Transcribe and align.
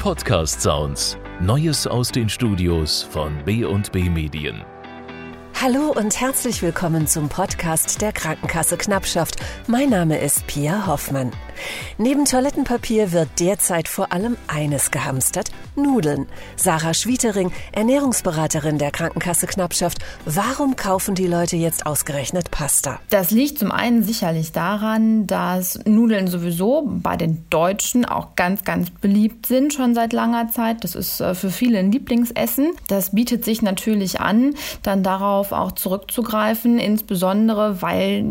Podcast 0.00 0.62
Sounds. 0.62 1.18
Neues 1.40 1.86
aus 1.86 2.10
den 2.10 2.30
Studios 2.30 3.02
von 3.02 3.44
B&B 3.44 4.08
Medien. 4.08 4.64
Hallo 5.60 5.92
und 5.94 6.18
herzlich 6.18 6.62
willkommen 6.62 7.06
zum 7.06 7.28
Podcast 7.28 8.00
der 8.00 8.10
Krankenkasse 8.10 8.78
Knappschaft. 8.78 9.36
Mein 9.66 9.90
Name 9.90 10.18
ist 10.18 10.46
Pia 10.46 10.86
Hoffmann. 10.86 11.32
Neben 12.02 12.24
Toilettenpapier 12.24 13.12
wird 13.12 13.28
derzeit 13.40 13.86
vor 13.86 14.10
allem 14.10 14.38
eines 14.46 14.90
gehamstert, 14.90 15.50
Nudeln. 15.76 16.28
Sarah 16.56 16.94
Schwietering, 16.94 17.52
Ernährungsberaterin 17.72 18.78
der 18.78 18.90
Krankenkasse 18.90 19.46
Knappschaft. 19.46 19.98
Warum 20.24 20.76
kaufen 20.76 21.14
die 21.14 21.26
Leute 21.26 21.58
jetzt 21.58 21.84
ausgerechnet 21.84 22.50
Pasta? 22.50 23.00
Das 23.10 23.30
liegt 23.30 23.58
zum 23.58 23.70
einen 23.70 24.02
sicherlich 24.02 24.52
daran, 24.52 25.26
dass 25.26 25.78
Nudeln 25.84 26.28
sowieso 26.28 26.88
bei 26.88 27.18
den 27.18 27.44
Deutschen 27.50 28.06
auch 28.06 28.34
ganz, 28.34 28.64
ganz 28.64 28.88
beliebt 28.88 29.44
sind 29.44 29.74
schon 29.74 29.94
seit 29.94 30.14
langer 30.14 30.48
Zeit. 30.48 30.84
Das 30.84 30.94
ist 30.94 31.20
äh, 31.20 31.34
für 31.34 31.50
viele 31.50 31.80
ein 31.80 31.92
Lieblingsessen. 31.92 32.70
Das 32.88 33.14
bietet 33.14 33.44
sich 33.44 33.60
natürlich 33.60 34.20
an, 34.20 34.54
dann 34.82 35.02
darauf 35.02 35.52
auch 35.52 35.72
zurückzugreifen, 35.72 36.78
insbesondere 36.78 37.82
weil 37.82 38.24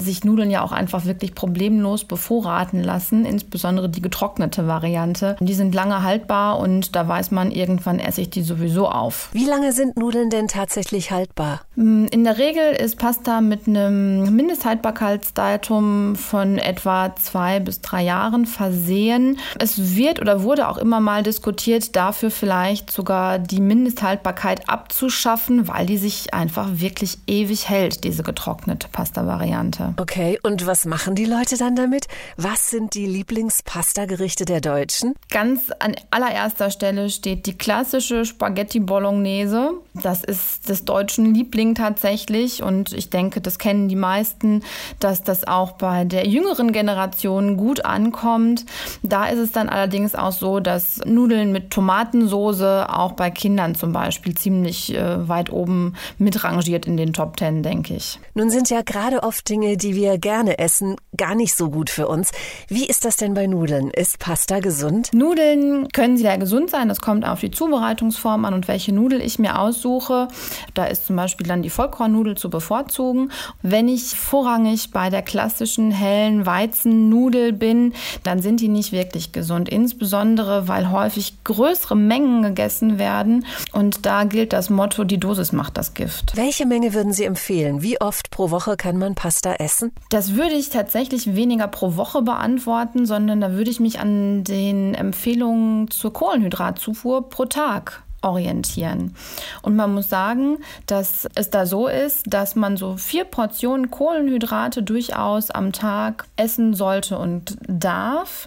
sich 0.00 0.24
Nudeln 0.24 0.50
ja 0.50 0.62
auch 0.62 0.72
einfach 0.72 1.04
wirklich 1.04 1.34
problemlos 1.34 2.04
bevorraten 2.04 2.82
lassen, 2.82 3.24
insbesondere 3.24 3.88
die 3.88 4.02
getrocknete 4.02 4.66
Variante. 4.66 5.36
Die 5.40 5.54
sind 5.54 5.74
lange 5.74 6.02
haltbar 6.02 6.58
und 6.58 6.96
da 6.96 7.06
weiß 7.06 7.30
man, 7.30 7.50
irgendwann 7.50 7.98
esse 7.98 8.22
ich 8.22 8.30
die 8.30 8.42
sowieso 8.42 8.88
auf. 8.88 9.30
Wie 9.32 9.44
lange 9.44 9.72
sind 9.72 9.96
Nudeln 9.96 10.30
denn 10.30 10.48
tatsächlich 10.48 11.10
haltbar? 11.10 11.60
Mm, 11.76 12.06
in 12.10 12.24
der 12.24 12.38
Regel 12.38 12.72
ist 12.72 12.98
Pasta 12.98 13.40
mit 13.40 13.66
einem 13.66 14.34
Mindesthaltbarkeitsdatum 14.34 16.16
von 16.16 16.58
etwa 16.58 17.14
zwei 17.16 17.60
bis 17.60 17.80
drei 17.80 18.02
Jahren 18.02 18.46
versehen. 18.46 19.38
Es 19.58 19.96
wird 19.96 20.20
oder 20.20 20.42
wurde 20.42 20.68
auch 20.68 20.78
immer 20.78 21.00
mal 21.00 21.22
diskutiert, 21.22 21.96
dafür 21.96 22.30
vielleicht 22.30 22.90
sogar 22.90 23.38
die 23.38 23.60
Mindesthaltbarkeit 23.60 24.68
abzuschaffen, 24.68 25.68
weil 25.68 25.86
die 25.86 25.98
sich 25.98 26.34
einfach 26.34 26.68
wirklich 26.72 27.18
ewig 27.26 27.68
hält, 27.68 28.04
diese 28.04 28.22
getrocknete 28.22 28.88
Pasta-Variante. 28.88 29.89
Okay, 29.96 30.38
und 30.42 30.66
was 30.66 30.84
machen 30.84 31.14
die 31.14 31.24
Leute 31.24 31.56
dann 31.56 31.76
damit? 31.76 32.06
Was 32.36 32.70
sind 32.70 32.94
die 32.94 33.06
Lieblingspasta-Gerichte 33.06 34.44
der 34.44 34.60
Deutschen? 34.60 35.14
Ganz 35.30 35.70
an 35.78 35.94
allererster 36.10 36.70
Stelle 36.70 37.10
steht 37.10 37.46
die 37.46 37.56
klassische 37.56 38.24
Spaghetti 38.24 38.80
Bolognese. 38.80 39.72
Das 39.94 40.24
ist 40.24 40.68
des 40.68 40.84
deutschen 40.84 41.34
Liebling 41.34 41.74
tatsächlich 41.74 42.62
und 42.62 42.92
ich 42.92 43.10
denke, 43.10 43.40
das 43.40 43.58
kennen 43.58 43.88
die 43.88 43.96
meisten, 43.96 44.62
dass 45.00 45.22
das 45.22 45.46
auch 45.46 45.72
bei 45.72 46.04
der 46.04 46.26
jüngeren 46.26 46.72
Generation 46.72 47.56
gut 47.56 47.84
ankommt. 47.84 48.64
Da 49.02 49.26
ist 49.26 49.38
es 49.38 49.52
dann 49.52 49.68
allerdings 49.68 50.14
auch 50.14 50.32
so, 50.32 50.60
dass 50.60 51.00
Nudeln 51.04 51.52
mit 51.52 51.70
Tomatensoße 51.70 52.86
auch 52.88 53.12
bei 53.12 53.30
Kindern 53.30 53.74
zum 53.74 53.92
Beispiel 53.92 54.34
ziemlich 54.34 54.94
äh, 54.94 55.28
weit 55.28 55.50
oben 55.50 55.94
mitrangiert 56.18 56.86
in 56.86 56.96
den 56.96 57.12
Top 57.12 57.36
Ten, 57.36 57.62
denke 57.62 57.94
ich. 57.94 58.18
Nun 58.34 58.50
sind 58.50 58.70
ja 58.70 58.82
gerade 58.82 59.22
oft 59.22 59.48
Dinge, 59.48 59.76
die 59.82 59.94
wir 59.94 60.18
gerne 60.18 60.58
essen, 60.58 60.96
gar 61.16 61.34
nicht 61.34 61.54
so 61.54 61.70
gut 61.70 61.90
für 61.90 62.08
uns. 62.08 62.32
Wie 62.68 62.86
ist 62.86 63.04
das 63.04 63.16
denn 63.16 63.34
bei 63.34 63.46
Nudeln? 63.46 63.90
Ist 63.90 64.18
Pasta 64.18 64.60
gesund? 64.60 65.10
Nudeln 65.12 65.88
können 65.88 66.16
sehr 66.16 66.38
gesund 66.38 66.70
sein. 66.70 66.88
Das 66.88 67.00
kommt 67.00 67.26
auf 67.26 67.40
die 67.40 67.50
Zubereitungsform 67.50 68.44
an 68.44 68.54
und 68.54 68.68
welche 68.68 68.92
Nudel 68.92 69.20
ich 69.20 69.38
mir 69.38 69.58
aussuche. 69.58 70.28
Da 70.74 70.84
ist 70.84 71.06
zum 71.06 71.16
Beispiel 71.16 71.46
dann 71.46 71.62
die 71.62 71.70
Vollkornnudel 71.70 72.36
zu 72.36 72.50
bevorzugen. 72.50 73.32
Wenn 73.62 73.88
ich 73.88 74.02
vorrangig 74.14 74.90
bei 74.92 75.10
der 75.10 75.22
klassischen 75.22 75.90
hellen 75.90 76.46
Weizennudel 76.46 77.52
bin, 77.52 77.94
dann 78.22 78.42
sind 78.42 78.60
die 78.60 78.68
nicht 78.68 78.92
wirklich 78.92 79.32
gesund. 79.32 79.68
Insbesondere, 79.68 80.68
weil 80.68 80.90
häufig 80.90 81.42
größere 81.44 81.96
Mengen 81.96 82.42
gegessen 82.42 82.98
werden. 82.98 83.46
Und 83.72 84.06
da 84.06 84.24
gilt 84.24 84.52
das 84.52 84.70
Motto, 84.70 85.04
die 85.04 85.18
Dosis 85.18 85.52
macht 85.52 85.78
das 85.78 85.94
Gift. 85.94 86.36
Welche 86.36 86.66
Menge 86.66 86.94
würden 86.94 87.12
Sie 87.12 87.24
empfehlen? 87.24 87.82
Wie 87.82 88.00
oft 88.00 88.30
pro 88.30 88.50
Woche 88.50 88.76
kann 88.76 88.98
man 88.98 89.14
Pasta 89.14 89.54
essen? 89.54 89.69
Das 90.10 90.34
würde 90.34 90.54
ich 90.54 90.70
tatsächlich 90.70 91.34
weniger 91.34 91.68
pro 91.68 91.96
Woche 91.96 92.22
beantworten, 92.22 93.06
sondern 93.06 93.40
da 93.40 93.52
würde 93.52 93.70
ich 93.70 93.80
mich 93.80 94.00
an 94.00 94.44
den 94.44 94.94
Empfehlungen 94.94 95.90
zur 95.90 96.12
Kohlenhydratzufuhr 96.12 97.28
pro 97.28 97.44
Tag 97.46 98.02
orientieren. 98.22 99.14
Und 99.62 99.76
man 99.76 99.94
muss 99.94 100.08
sagen, 100.08 100.58
dass 100.86 101.28
es 101.34 101.50
da 101.50 101.66
so 101.66 101.86
ist, 101.88 102.24
dass 102.32 102.56
man 102.56 102.76
so 102.76 102.96
vier 102.96 103.24
Portionen 103.24 103.90
Kohlenhydrate 103.90 104.82
durchaus 104.82 105.50
am 105.50 105.72
Tag 105.72 106.26
essen 106.36 106.74
sollte 106.74 107.18
und 107.18 107.56
darf. 107.66 108.46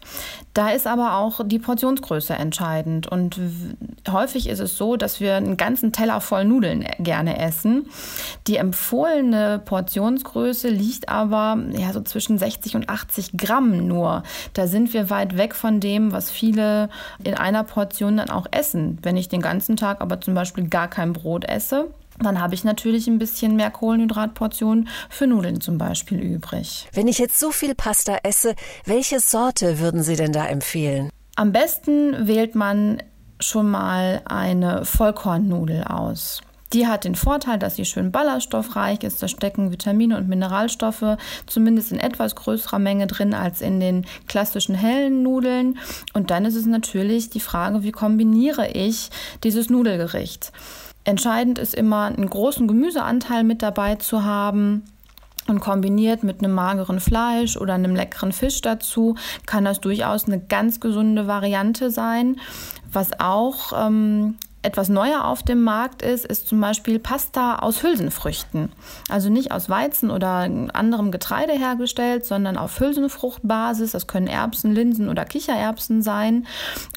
Da 0.53 0.69
ist 0.69 0.85
aber 0.85 1.17
auch 1.17 1.41
die 1.43 1.57
Portionsgröße 1.57 2.33
entscheidend. 2.35 3.07
Und 3.07 3.39
häufig 4.07 4.47
ist 4.47 4.59
es 4.59 4.77
so, 4.77 4.97
dass 4.97 5.19
wir 5.19 5.35
einen 5.35 5.57
ganzen 5.57 5.91
Teller 5.91 6.21
voll 6.21 6.45
Nudeln 6.45 6.85
gerne 6.99 7.39
essen. 7.39 7.87
Die 8.45 8.57
empfohlene 8.57 9.59
Portionsgröße 9.65 10.69
liegt 10.69 11.09
aber 11.09 11.57
ja 11.71 11.91
so 11.91 12.01
zwischen 12.01 12.37
60 12.37 12.75
und 12.75 12.89
80 12.89 13.35
Gramm 13.35 13.87
nur. 13.87 14.21
Da 14.53 14.67
sind 14.67 14.93
wir 14.93 15.09
weit 15.09 15.37
weg 15.37 15.55
von 15.55 15.79
dem, 15.79 16.11
was 16.11 16.29
viele 16.29 16.89
in 17.23 17.33
einer 17.33 17.63
Portion 17.63 18.17
dann 18.17 18.29
auch 18.29 18.45
essen. 18.51 18.99
Wenn 19.01 19.17
ich 19.17 19.29
den 19.29 19.41
ganzen 19.63 19.77
Tag 19.77 20.01
aber 20.01 20.19
zum 20.19 20.33
Beispiel 20.33 20.67
gar 20.67 20.89
kein 20.89 21.13
Brot 21.13 21.45
esse, 21.45 21.89
dann 22.19 22.41
habe 22.41 22.53
ich 22.53 22.65
natürlich 22.65 23.07
ein 23.07 23.17
bisschen 23.17 23.55
mehr 23.55 23.71
Kohlenhydratportionen 23.71 24.89
für 25.09 25.25
Nudeln 25.25 25.61
zum 25.61 25.77
Beispiel 25.77 26.19
übrig. 26.19 26.89
Wenn 26.91 27.07
ich 27.07 27.17
jetzt 27.17 27.39
so 27.39 27.51
viel 27.51 27.73
Pasta 27.73 28.17
esse, 28.23 28.55
welche 28.85 29.21
Sorte 29.21 29.79
würden 29.79 30.03
Sie 30.03 30.17
denn 30.17 30.33
da 30.33 30.45
empfehlen? 30.45 31.09
Am 31.37 31.53
besten 31.53 32.27
wählt 32.27 32.55
man 32.55 33.01
schon 33.39 33.71
mal 33.71 34.21
eine 34.25 34.83
Vollkornnudel 34.83 35.85
aus. 35.85 36.41
Die 36.73 36.87
hat 36.87 37.03
den 37.03 37.15
Vorteil, 37.15 37.59
dass 37.59 37.75
sie 37.75 37.85
schön 37.85 38.11
ballaststoffreich 38.11 39.03
ist. 39.03 39.21
Da 39.21 39.27
stecken 39.27 39.71
Vitamine 39.71 40.17
und 40.17 40.27
Mineralstoffe 40.27 41.17
zumindest 41.45 41.91
in 41.91 41.99
etwas 41.99 42.35
größerer 42.35 42.79
Menge 42.79 43.05
drin 43.05 43.35
als 43.35 43.61
in 43.61 43.79
den 43.79 44.05
klassischen 44.27 44.73
hellen 44.73 45.21
Nudeln. 45.21 45.77
Und 46.13 46.31
dann 46.31 46.45
ist 46.45 46.55
es 46.55 46.65
natürlich 46.65 47.29
die 47.29 47.39
Frage, 47.39 47.83
wie 47.83 47.91
kombiniere 47.91 48.71
ich 48.71 49.09
dieses 49.43 49.69
Nudelgericht? 49.69 50.51
Entscheidend 51.03 51.59
ist 51.59 51.75
immer, 51.75 52.05
einen 52.05 52.29
großen 52.29 52.67
Gemüseanteil 52.67 53.43
mit 53.43 53.61
dabei 53.61 53.95
zu 53.95 54.23
haben. 54.23 54.83
Und 55.45 55.59
kombiniert 55.59 56.23
mit 56.23 56.39
einem 56.39 56.53
mageren 56.53 57.01
Fleisch 57.01 57.57
oder 57.57 57.73
einem 57.73 57.97
leckeren 57.97 58.31
Fisch 58.31 58.61
dazu 58.61 59.17
kann 59.45 59.65
das 59.65 59.81
durchaus 59.81 60.25
eine 60.25 60.39
ganz 60.39 60.79
gesunde 60.79 61.27
Variante 61.27 61.91
sein. 61.91 62.37
Was 62.93 63.19
auch 63.19 63.73
ähm, 63.75 64.35
etwas 64.63 64.89
neuer 64.89 65.25
auf 65.25 65.43
dem 65.43 65.61
Markt 65.61 66.01
ist, 66.01 66.25
ist 66.25 66.47
zum 66.47 66.59
Beispiel 66.59 66.97
Pasta 66.97 67.57
aus 67.57 67.83
Hülsenfrüchten. 67.83 68.71
Also 69.09 69.29
nicht 69.29 69.51
aus 69.51 69.69
Weizen 69.69 70.09
oder 70.09 70.49
anderem 70.73 71.11
Getreide 71.11 71.53
hergestellt, 71.53 72.25
sondern 72.25 72.57
auf 72.57 72.79
Hülsenfruchtbasis. 72.79 73.91
Das 73.91 74.07
können 74.07 74.27
Erbsen, 74.27 74.73
Linsen 74.73 75.09
oder 75.09 75.25
Kichererbsen 75.25 76.01
sein. 76.01 76.47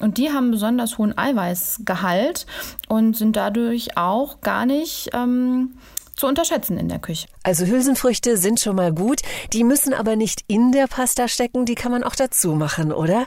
Und 0.01 0.17
die 0.17 0.31
haben 0.31 0.51
besonders 0.51 0.97
hohen 0.97 1.17
Eiweißgehalt 1.17 2.45
und 2.87 3.15
sind 3.15 3.35
dadurch 3.35 3.97
auch 3.97 4.41
gar 4.41 4.65
nicht 4.65 5.09
ähm, 5.13 5.77
zu 6.17 6.27
unterschätzen 6.27 6.77
in 6.77 6.89
der 6.89 6.99
Küche. 6.99 7.27
Also 7.43 7.65
Hülsenfrüchte 7.65 8.37
sind 8.37 8.59
schon 8.59 8.75
mal 8.75 8.91
gut, 8.91 9.21
die 9.53 9.63
müssen 9.63 9.93
aber 9.93 10.15
nicht 10.15 10.43
in 10.47 10.71
der 10.71 10.87
Pasta 10.87 11.27
stecken, 11.27 11.65
die 11.65 11.75
kann 11.75 11.91
man 11.91 12.03
auch 12.03 12.15
dazu 12.15 12.53
machen, 12.53 12.91
oder? 12.91 13.25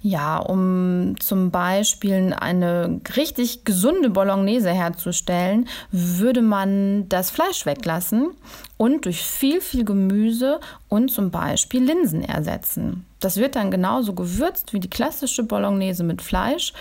Ja, 0.00 0.38
um 0.38 1.14
zum 1.18 1.50
Beispiel 1.50 2.34
eine 2.38 3.00
richtig 3.16 3.64
gesunde 3.64 4.10
Bolognese 4.10 4.70
herzustellen, 4.70 5.68
würde 5.90 6.42
man 6.42 7.08
das 7.08 7.30
Fleisch 7.30 7.66
weglassen 7.66 8.30
und 8.76 9.04
durch 9.04 9.22
viel, 9.22 9.60
viel 9.60 9.84
Gemüse 9.84 10.60
und 10.88 11.10
zum 11.10 11.30
Beispiel 11.30 11.84
Linsen 11.84 12.22
ersetzen. 12.22 13.06
Das 13.20 13.36
wird 13.36 13.56
dann 13.56 13.70
genauso 13.70 14.12
gewürzt 14.14 14.72
wie 14.72 14.80
die 14.80 14.90
klassische 14.90 15.42
Bolognese 15.42 16.04
mit 16.04 16.22
Fleisch 16.22 16.72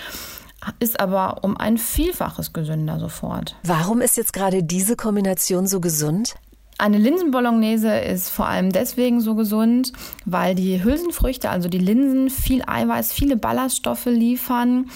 ist 0.80 1.00
aber 1.00 1.44
um 1.44 1.58
ein 1.58 1.78
Vielfaches 1.78 2.54
gesünder 2.54 3.00
sofort. 3.00 3.56
Warum 3.64 4.00
ist 4.00 4.18
jetzt 4.18 4.32
gerade 4.32 4.64
diese 4.64 4.96
Kombination 4.96 5.68
so 5.68 5.82
gesund? 5.82 6.36
Eine 6.84 6.98
Linsenbolognese 6.98 7.98
ist 7.98 8.30
vor 8.30 8.46
allem 8.46 8.70
deswegen 8.70 9.22
so 9.22 9.36
gesund, 9.36 9.94
weil 10.26 10.54
die 10.54 10.84
Hülsenfrüchte, 10.84 11.50
also 11.50 11.70
die 11.70 11.78
Linsen, 11.78 12.30
viel 12.30 12.62
Eiweiß, 12.68 13.14
viele 13.14 13.38
Ballaststoffe 13.38 14.08
liefern 14.08 14.90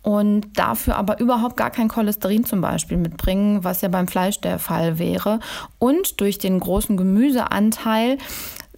und 0.00 0.46
dafür 0.56 0.96
aber 0.96 1.20
überhaupt 1.20 1.58
gar 1.58 1.68
kein 1.68 1.88
Cholesterin 1.88 2.46
zum 2.46 2.62
Beispiel 2.62 2.96
mitbringen, 2.96 3.62
was 3.62 3.82
ja 3.82 3.90
beim 3.90 4.08
Fleisch 4.08 4.40
der 4.40 4.58
Fall 4.58 4.98
wäre. 4.98 5.38
Und 5.78 6.22
durch 6.22 6.38
den 6.38 6.58
großen 6.60 6.96
Gemüseanteil 6.96 8.16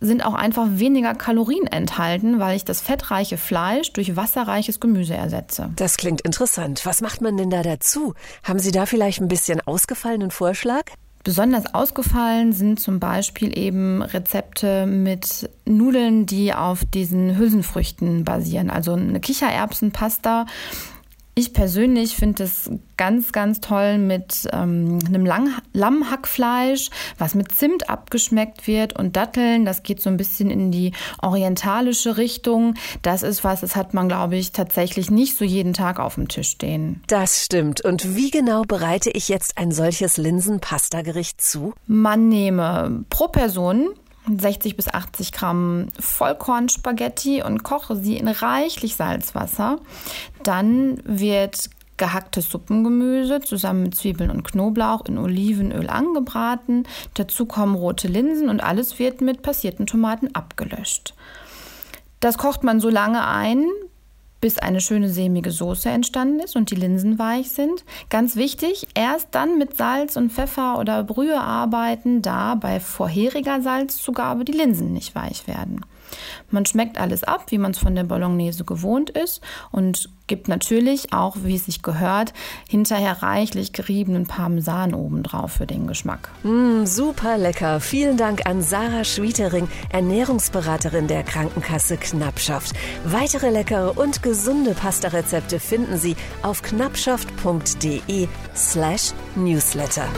sind 0.00 0.26
auch 0.26 0.34
einfach 0.34 0.66
weniger 0.70 1.14
Kalorien 1.14 1.68
enthalten, 1.68 2.40
weil 2.40 2.56
ich 2.56 2.64
das 2.64 2.80
fettreiche 2.80 3.38
Fleisch 3.38 3.92
durch 3.92 4.16
wasserreiches 4.16 4.80
Gemüse 4.80 5.14
ersetze. 5.14 5.70
Das 5.76 5.98
klingt 5.98 6.22
interessant. 6.22 6.84
Was 6.84 7.00
macht 7.00 7.20
man 7.20 7.36
denn 7.36 7.50
da 7.50 7.62
dazu? 7.62 8.14
Haben 8.42 8.58
Sie 8.58 8.72
da 8.72 8.86
vielleicht 8.86 9.20
ein 9.20 9.28
bisschen 9.28 9.60
ausgefallenen 9.60 10.32
Vorschlag? 10.32 10.90
Besonders 11.26 11.74
ausgefallen 11.74 12.52
sind 12.52 12.78
zum 12.78 13.00
Beispiel 13.00 13.58
eben 13.58 14.00
Rezepte 14.00 14.86
mit 14.86 15.50
Nudeln, 15.64 16.24
die 16.24 16.54
auf 16.54 16.84
diesen 16.84 17.36
Hülsenfrüchten 17.36 18.22
basieren. 18.22 18.70
Also 18.70 18.92
eine 18.92 19.18
Kichererbsenpasta 19.18 20.46
ich 21.38 21.52
persönlich 21.52 22.16
finde 22.16 22.44
es 22.44 22.70
ganz, 22.96 23.30
ganz 23.30 23.60
toll 23.60 23.98
mit 23.98 24.48
ähm, 24.54 24.98
einem 25.06 25.26
Lang 25.26 25.50
Lammhackfleisch, 25.74 26.88
was 27.18 27.34
mit 27.34 27.52
Zimt 27.52 27.90
abgeschmeckt 27.90 28.66
wird 28.66 28.98
und 28.98 29.16
Datteln. 29.16 29.66
Das 29.66 29.82
geht 29.82 30.00
so 30.00 30.08
ein 30.08 30.16
bisschen 30.16 30.50
in 30.50 30.70
die 30.70 30.92
orientalische 31.20 32.16
Richtung. 32.16 32.72
Das 33.02 33.22
ist 33.22 33.44
was, 33.44 33.60
das 33.60 33.76
hat 33.76 33.92
man, 33.92 34.08
glaube 34.08 34.36
ich, 34.36 34.52
tatsächlich 34.52 35.10
nicht 35.10 35.36
so 35.36 35.44
jeden 35.44 35.74
Tag 35.74 36.00
auf 36.00 36.14
dem 36.14 36.28
Tisch 36.28 36.48
stehen. 36.48 37.02
Das 37.06 37.44
stimmt. 37.44 37.82
Und 37.82 38.16
wie 38.16 38.30
genau 38.30 38.62
bereite 38.62 39.10
ich 39.10 39.28
jetzt 39.28 39.58
ein 39.58 39.72
solches 39.72 40.16
Linsenpastagericht 40.16 41.38
zu? 41.42 41.74
Man 41.86 42.30
nehme 42.30 43.04
pro 43.10 43.28
Person 43.28 43.90
60 44.28 44.76
bis 44.76 44.88
80 44.88 45.32
Gramm 45.32 45.88
Vollkornspaghetti 45.98 47.42
und 47.42 47.62
koche 47.62 47.96
sie 47.96 48.16
in 48.16 48.28
reichlich 48.28 48.96
Salzwasser. 48.96 49.78
Dann 50.42 51.00
wird 51.04 51.70
gehacktes 51.96 52.50
Suppengemüse 52.50 53.40
zusammen 53.40 53.84
mit 53.84 53.94
Zwiebeln 53.94 54.30
und 54.30 54.44
Knoblauch 54.44 55.06
in 55.06 55.18
Olivenöl 55.18 55.88
angebraten. 55.88 56.86
Dazu 57.14 57.46
kommen 57.46 57.74
rote 57.74 58.08
Linsen 58.08 58.48
und 58.48 58.62
alles 58.62 58.98
wird 58.98 59.20
mit 59.20 59.42
passierten 59.42 59.86
Tomaten 59.86 60.34
abgelöscht. 60.34 61.14
Das 62.20 62.38
kocht 62.38 62.64
man 62.64 62.80
so 62.80 62.88
lange 62.88 63.26
ein, 63.26 63.66
bis 64.40 64.58
eine 64.58 64.80
schöne 64.80 65.08
sämige 65.08 65.50
Soße 65.50 65.88
entstanden 65.88 66.40
ist 66.40 66.56
und 66.56 66.70
die 66.70 66.76
Linsen 66.76 67.18
weich 67.18 67.50
sind. 67.50 67.84
Ganz 68.10 68.36
wichtig, 68.36 68.88
erst 68.94 69.28
dann 69.32 69.58
mit 69.58 69.76
Salz 69.76 70.16
und 70.16 70.32
Pfeffer 70.32 70.78
oder 70.78 71.04
Brühe 71.04 71.40
arbeiten, 71.40 72.22
da 72.22 72.54
bei 72.54 72.80
vorheriger 72.80 73.62
Salzzugabe 73.62 74.44
die 74.44 74.52
Linsen 74.52 74.92
nicht 74.92 75.14
weich 75.14 75.46
werden. 75.46 75.80
Man 76.50 76.66
schmeckt 76.66 76.98
alles 76.98 77.24
ab, 77.24 77.46
wie 77.48 77.58
man 77.58 77.72
es 77.72 77.78
von 77.78 77.94
der 77.94 78.04
Bolognese 78.04 78.64
gewohnt 78.64 79.10
ist 79.10 79.40
und 79.72 80.08
gibt 80.26 80.48
natürlich 80.48 81.12
auch, 81.12 81.36
wie 81.42 81.56
es 81.56 81.66
sich 81.66 81.82
gehört, 81.82 82.32
hinterher 82.68 83.22
reichlich 83.22 83.72
geriebenen 83.72 84.26
Parmesan 84.26 84.94
obendrauf 84.94 85.52
für 85.52 85.66
den 85.66 85.86
Geschmack. 85.86 86.30
Mm, 86.42 86.84
super 86.84 87.38
lecker. 87.38 87.80
Vielen 87.80 88.16
Dank 88.16 88.46
an 88.46 88.62
Sarah 88.62 89.04
Schwietering, 89.04 89.68
Ernährungsberaterin 89.90 91.06
der 91.06 91.22
Krankenkasse 91.22 91.96
Knappschaft. 91.96 92.74
Weitere 93.04 93.50
leckere 93.50 93.98
und 93.98 94.22
gesunde 94.22 94.72
Pasta-Rezepte 94.72 95.60
finden 95.60 95.98
Sie 95.98 96.16
auf 96.42 96.62
knappschaft.de 96.62 98.28
slash 98.54 99.12
newsletter. 99.34 100.08